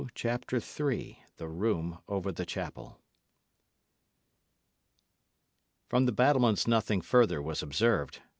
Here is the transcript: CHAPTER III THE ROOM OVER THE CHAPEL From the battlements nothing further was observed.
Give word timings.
CHAPTER 0.15 0.57
III 0.57 1.19
THE 1.37 1.47
ROOM 1.47 1.99
OVER 2.07 2.31
THE 2.31 2.43
CHAPEL 2.43 2.99
From 5.91 6.07
the 6.07 6.11
battlements 6.11 6.65
nothing 6.65 7.01
further 7.01 7.39
was 7.39 7.61
observed. 7.61 8.19